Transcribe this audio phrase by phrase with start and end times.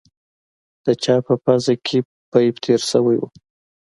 [0.85, 1.99] د چا په پوزه کښې
[2.31, 3.23] پيپ تېر سوى و.